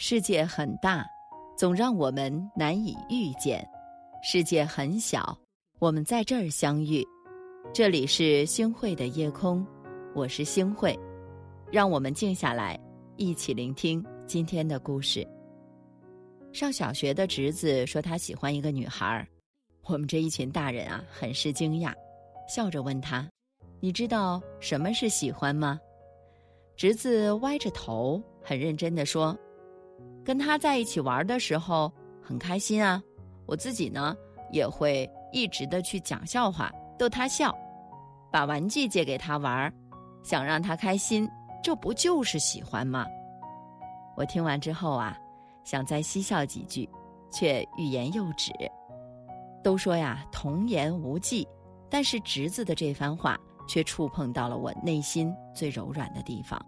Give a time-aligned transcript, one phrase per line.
[0.00, 1.04] 世界很大，
[1.56, 3.60] 总让我们难以遇见；
[4.22, 5.36] 世界很小，
[5.80, 7.04] 我们在这儿相遇。
[7.74, 9.66] 这里是星汇的夜空，
[10.14, 10.96] 我是星汇，
[11.68, 12.78] 让我们静下来，
[13.16, 15.26] 一起聆听今天的故事。
[16.52, 19.28] 上小学的侄子说他喜欢一个女孩，
[19.82, 21.92] 我们这一群大人啊，很是惊讶，
[22.48, 23.28] 笑着问他
[23.82, 25.76] ：“你知道什么是喜欢吗？”
[26.78, 29.36] 侄子歪着头，很认真的说。
[30.28, 31.90] 跟他在一起玩的时候
[32.22, 33.02] 很开心啊，
[33.46, 34.14] 我自己呢
[34.52, 37.50] 也会一直的去讲笑话逗他笑，
[38.30, 39.72] 把玩具借给他玩，
[40.22, 41.26] 想让他开心，
[41.62, 43.06] 这不就是喜欢吗？
[44.18, 45.16] 我听完之后啊，
[45.64, 46.86] 想再嬉笑几句，
[47.32, 48.52] 却欲言又止。
[49.64, 51.48] 都说呀童言无忌，
[51.88, 53.34] 但是侄子的这番话
[53.66, 56.62] 却触碰到了我内心最柔软的地方。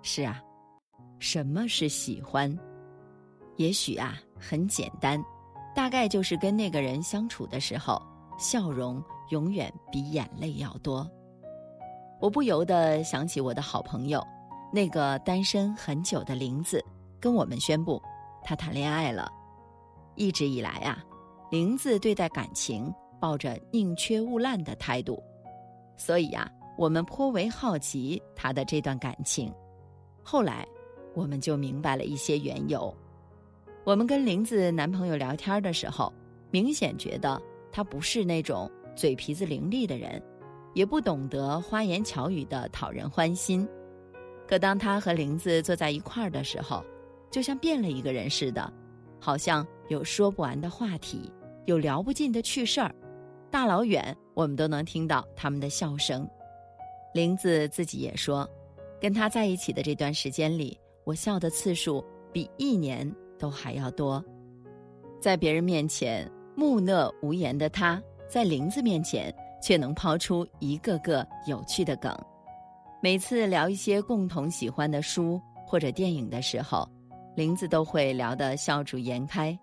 [0.00, 0.42] 是啊，
[1.18, 2.50] 什么是喜欢？
[3.56, 5.22] 也许啊，很简单，
[5.74, 8.00] 大概就是跟那个人相处的时候，
[8.38, 11.08] 笑容永远比眼泪要多。
[12.20, 14.22] 我不由得想起我的好朋友，
[14.72, 16.84] 那个单身很久的林子，
[17.20, 18.00] 跟我们宣布，
[18.42, 19.30] 他谈恋爱了。
[20.16, 21.04] 一直以来啊，
[21.50, 25.22] 林子对待感情抱着宁缺毋滥的态度，
[25.96, 29.52] 所以呀，我们颇为好奇他的这段感情。
[30.22, 30.66] 后来，
[31.14, 32.94] 我们就明白了一些缘由。
[33.86, 36.12] 我们跟玲子男朋友聊天的时候，
[36.50, 40.20] 明显觉得他不是那种嘴皮子伶俐的人，
[40.74, 43.64] 也不懂得花言巧语的讨人欢心。
[44.44, 46.84] 可当他和玲子坐在一块儿的时候，
[47.30, 48.72] 就像变了一个人似的，
[49.20, 51.32] 好像有说不完的话题，
[51.66, 52.92] 有聊不尽的趣事儿，
[53.52, 56.28] 大老远我们都能听到他们的笑声。
[57.14, 58.50] 玲子自己也说，
[59.00, 63.08] 跟他在一起的这段时间里，我笑的次数比一年。
[63.38, 64.22] 都还要多，
[65.20, 72.16] 在别人面前木讷无言的他，在林子面前却能抛出一个个有趣的梗。
[73.02, 76.88] 每次聊一些共同喜欢的书或者电影的时候，
[77.36, 79.56] 林子都会聊得笑逐颜开。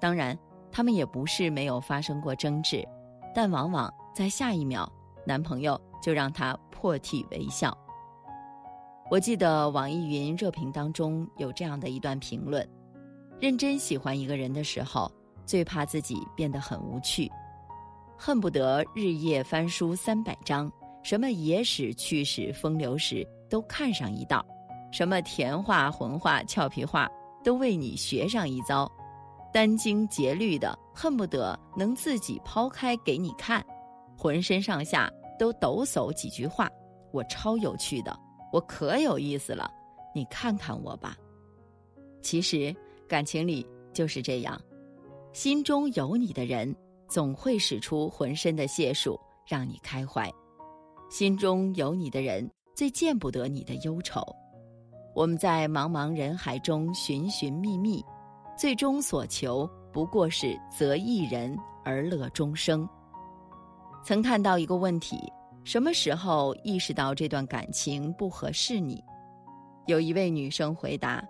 [0.00, 0.36] 当然，
[0.70, 2.86] 他们也不是没有发生过争执，
[3.34, 4.90] 但往往在下一秒，
[5.24, 7.76] 男朋友就让他破涕为笑。
[9.10, 12.66] 我记得网易云热评当中有这样的一段评论。
[13.42, 15.10] 认真喜欢一个人的时候，
[15.44, 17.28] 最怕自己变得很无趣，
[18.16, 20.70] 恨不得日夜翻书三百章，
[21.02, 24.46] 什么野史、趣史、风流史都看上一道，
[24.92, 27.10] 什么甜话、浑话、俏皮话
[27.42, 28.88] 都为你学上一遭，
[29.52, 33.60] 殚精竭虑的恨不得能自己抛开给你看，
[34.16, 36.70] 浑身上下都抖擞几句话，
[37.10, 38.16] 我超有趣的，
[38.52, 39.68] 我可有意思了，
[40.14, 41.16] 你看看我吧。
[42.22, 42.72] 其实。
[43.12, 44.58] 感情里就是这样，
[45.34, 46.74] 心中有你的人，
[47.06, 50.30] 总会使出浑身的解数让你开怀；
[51.10, 54.22] 心中有你的人，最见不得你的忧愁。
[55.14, 58.02] 我们在茫茫人海中寻寻觅觅，
[58.56, 62.88] 最终所求不过是择一人而乐终生。
[64.02, 65.30] 曾看到一个问题：
[65.64, 69.04] 什么时候意识到这段感情不合适你？
[69.86, 71.22] 有一位女生回答：“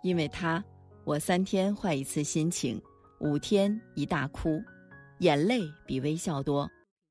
[0.00, 0.62] 因为他。”
[1.06, 2.80] 我三天坏一次心情，
[3.20, 4.58] 五天一大哭，
[5.18, 6.70] 眼泪比微笑多。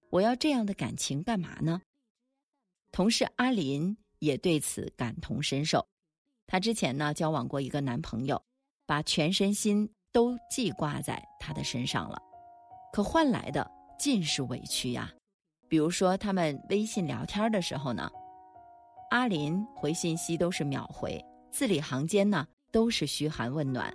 [0.10, 1.80] 我要这样的感情干嘛呢？
[2.92, 5.86] 同事阿林也对此感同身受。
[6.48, 8.42] 她之前呢交往过一个男朋友，
[8.88, 12.20] 把全身心都记挂在他的身上了，
[12.92, 15.14] 可换来的尽是委屈呀。
[15.70, 18.10] 比如说他们微信聊天的时候呢，
[19.12, 22.48] 阿林回信息都是秒回，字里行间呢。
[22.74, 23.94] 都是嘘寒问暖，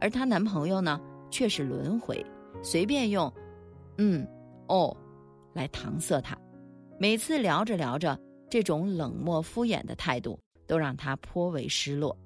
[0.00, 0.98] 而她男朋友呢，
[1.30, 2.24] 却是轮回，
[2.62, 3.30] 随便用
[3.98, 4.26] “嗯
[4.68, 4.96] ”“哦”
[5.52, 6.34] 来搪塞她。
[6.98, 8.18] 每次聊着聊着，
[8.48, 12.16] 这种冷漠敷衍的态度都让她颇为失落。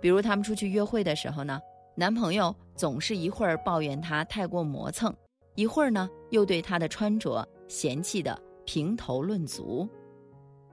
[0.00, 1.60] 比如他们出去约会的时候呢，
[1.94, 5.14] 男朋友总是一会儿抱怨她太过磨蹭，
[5.54, 9.88] 一会儿呢又对她的穿着嫌弃的评头论足。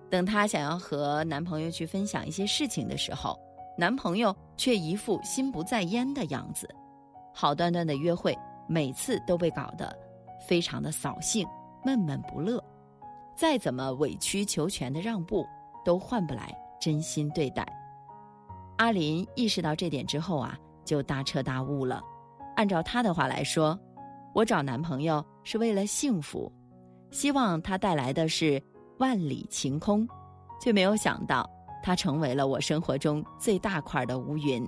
[0.09, 3.39] 等她想要和男朋友去分享一些事情的时候，
[3.77, 6.67] 男朋友却一副心不在焉的样子，
[7.33, 8.37] 好端端的约会，
[8.67, 9.95] 每次都被搞得
[10.47, 11.47] 非常的扫兴、
[11.83, 12.63] 闷闷不乐。
[13.35, 15.43] 再怎么委曲求全的让步，
[15.83, 17.65] 都换不来真心对待。
[18.77, 20.55] 阿林意识到这点之后啊，
[20.85, 22.01] 就大彻大悟了。
[22.55, 23.79] 按照他的话来说，
[24.35, 26.51] 我找男朋友是为了幸福，
[27.09, 28.61] 希望他带来的是
[28.99, 30.07] 万里晴空，
[30.61, 31.49] 却没有想到。
[31.83, 34.65] 他成为了我生活中最大块的乌云，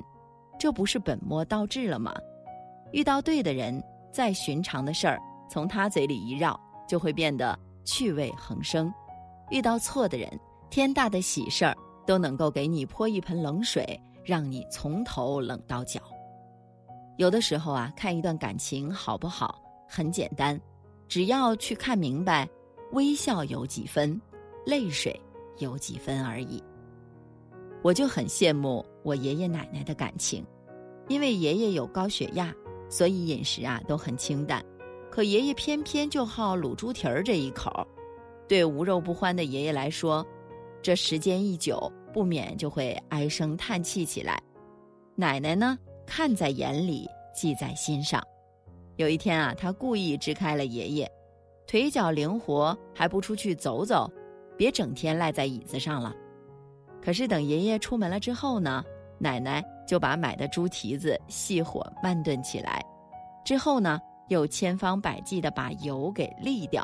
[0.60, 2.14] 这不是本末倒置了吗？
[2.92, 3.82] 遇到对的人，
[4.12, 5.18] 再寻常的事儿，
[5.50, 8.92] 从他嘴里一绕，就会变得趣味横生；
[9.50, 10.30] 遇到错的人，
[10.70, 11.76] 天大的喜事儿
[12.06, 16.02] 都能够给你泼一盆冷水，让你从头冷到脚。
[17.18, 20.60] 有的时候啊，看一段感情好不好，很简单，
[21.08, 22.46] 只要去看明白，
[22.92, 24.20] 微笑有几分，
[24.66, 25.18] 泪水
[25.60, 26.62] 有几分而已。
[27.86, 30.44] 我就很羡慕我爷爷奶奶的感情，
[31.08, 32.52] 因为爷爷有高血压，
[32.90, 34.66] 所以饮食啊都很清淡，
[35.12, 37.88] 可爷爷偏偏就好卤猪蹄儿这一口。
[38.48, 40.26] 对无肉不欢的爷爷来说，
[40.82, 44.42] 这时间一久，不免就会唉声叹气起来。
[45.14, 45.78] 奶奶呢？
[46.08, 48.20] 看在眼里，记在心上。
[48.96, 51.12] 有一天啊，他故意支开了爷爷，
[51.68, 54.12] 腿脚灵活，还不出去走走，
[54.58, 56.12] 别整天赖在椅子上了。
[57.06, 58.84] 可是等爷爷出门了之后呢，
[59.20, 62.84] 奶奶就把买的猪蹄子细火慢炖起来，
[63.44, 66.84] 之后呢，又千方百计的把油给沥掉。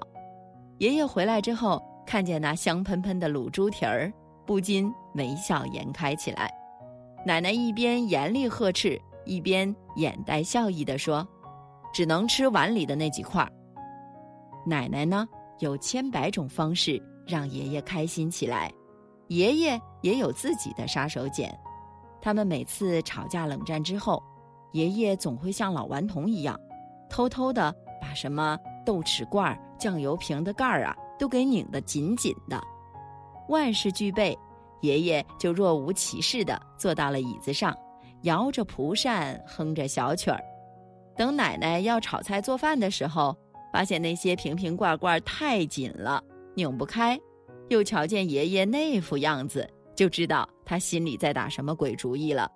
[0.78, 4.14] 爷爷回来之后，看见那香喷喷的卤猪蹄儿，
[4.46, 6.54] 不禁眉笑颜开起来。
[7.26, 9.02] 奶奶一边严厉呵斥。
[9.24, 11.26] 一边眼带笑意地说
[11.94, 13.48] ：“只能吃碗里的那几块。”
[14.66, 15.28] 奶奶呢，
[15.60, 18.72] 有千百种方式让爷爷开心起来，
[19.32, 21.50] 爷爷也有自己的杀手锏。
[22.22, 24.22] 他们每次吵架冷战之后，
[24.74, 26.60] 爷爷总会像老顽童一样，
[27.10, 32.62] 偷偷的把什么豆豉罐、酱油瓶的盖儿啊，都给拧得紧紧的。
[33.48, 34.38] 万事俱备，
[34.82, 37.74] 爷爷就若无其事的坐到了椅子上。
[38.24, 40.44] 摇着蒲扇，哼着小曲儿，
[41.16, 43.36] 等奶奶要炒菜做饭的时候，
[43.72, 46.22] 发现那些瓶瓶罐罐太紧了，
[46.54, 47.18] 拧不开。
[47.72, 49.66] 又瞧见爷爷那副样子，
[49.96, 52.52] 就知道他心里在打什么鬼主意了。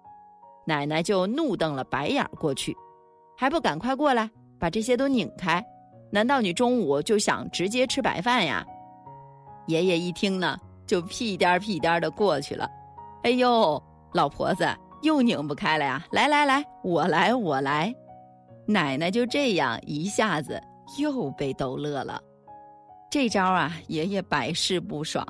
[0.68, 2.76] 奶奶就怒瞪了白眼过去，
[3.38, 4.30] 还不赶快过来
[4.60, 5.64] 把这些都拧开？
[6.12, 8.66] 难道你中午就想直接吃白饭呀？
[9.68, 12.70] 爷爷一听呢，就屁颠儿屁颠儿的过去了。
[13.24, 13.82] 哎呦，
[14.14, 14.68] 老婆子！
[15.02, 16.04] 又拧不开了呀！
[16.12, 17.94] 来来来，我来我来，
[18.68, 20.60] 奶奶就这样一下子
[21.00, 22.20] 又被逗乐了。
[23.16, 25.26] 这招啊，爷爷百试不爽，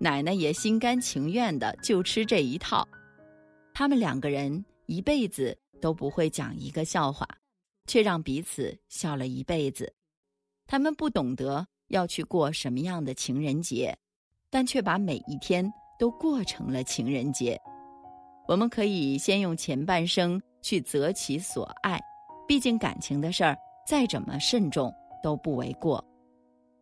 [0.00, 2.84] 奶奶也心甘情愿的就吃这一套。
[3.72, 7.24] 他们两个人一辈子都不会讲一个笑话，
[7.86, 9.94] 却让彼此笑了一辈子。
[10.66, 13.96] 他们不懂得要去过什么样的情人节，
[14.50, 17.56] 但却把每一天都过成了情人节。
[18.48, 21.96] 我们可以先用前半生去择其所爱，
[22.48, 23.56] 毕竟感情的事儿
[23.86, 24.92] 再怎么慎重
[25.22, 26.04] 都不为过。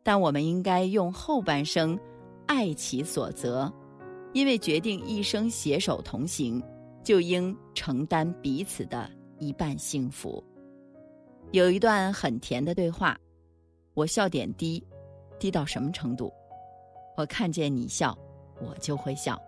[0.02, 1.98] 但我们应该用后半生
[2.46, 3.72] 爱其所责，
[4.32, 6.62] 因为决定一生携手同行，
[7.02, 10.42] 就应承担彼此的一半幸福。
[11.52, 13.18] 有一段很甜的对话，
[13.94, 14.82] 我笑点低，
[15.38, 16.32] 低到什么程度？
[17.16, 18.16] 我看见你笑，
[18.60, 19.40] 我就会笑。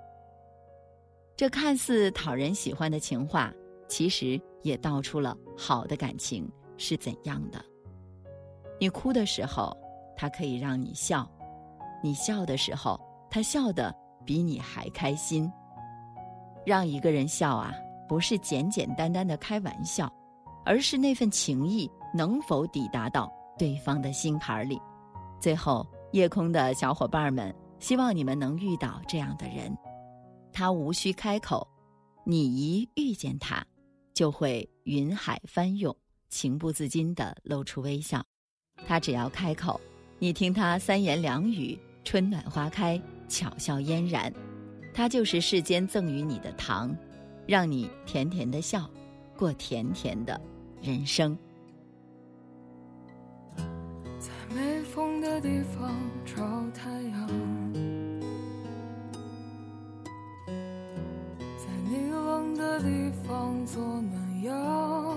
[1.36, 3.52] 这看似讨人喜欢的情话，
[3.88, 7.64] 其实也道出了好的感情是怎样的。
[8.78, 9.76] 你哭的时候，
[10.20, 11.26] 他可以让你笑；
[12.02, 13.00] 你笑的时候，
[13.30, 13.90] 他笑得
[14.22, 15.50] 比你还开心。
[16.66, 17.72] 让一个人笑啊，
[18.06, 20.12] 不是简简单单的开玩笑，
[20.62, 24.78] 而是那份情谊能否抵达到对方的心坎里。
[25.40, 29.74] 最后，夜空的小伙伴们，希望你们能遇到这样的人。
[30.52, 31.66] 他无需开口，
[32.26, 33.64] 你一遇见他，
[34.12, 35.96] 就会云海翻涌，
[36.28, 38.22] 情不自禁的露出微笑。
[38.86, 39.80] 他只要开口，
[40.22, 44.30] 你听他三言两语，春暖花开，巧笑嫣然。
[44.92, 46.94] 他就是世间赠予你的糖，
[47.46, 48.86] 让你甜甜的笑，
[49.34, 50.38] 过甜甜的
[50.82, 51.34] 人生。
[53.56, 55.90] 在没风的地方
[56.26, 56.36] 找
[56.74, 57.28] 太阳。
[61.56, 65.16] 在你冷的地方做暖阳，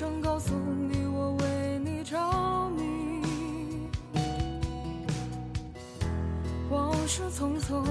[0.00, 2.16] 声告诉你，我为你着
[2.70, 3.86] 迷。
[6.70, 7.84] 往事匆匆，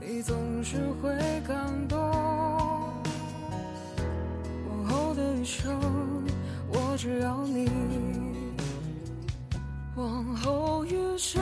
[0.00, 1.96] 你总是会感动。
[4.68, 5.80] 往后的余生，
[6.72, 7.70] 我只要你。
[9.94, 11.40] 往后余生，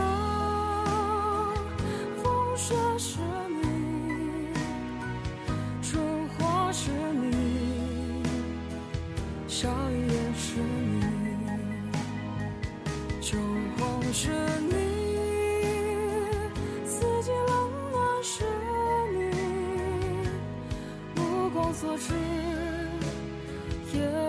[2.23, 3.17] 风雪是
[3.49, 3.56] 你
[14.19, 14.73] 是你，
[16.87, 18.45] 四季冷暖是
[19.13, 19.19] 你，
[21.21, 22.15] 目光所至
[23.93, 24.26] 也。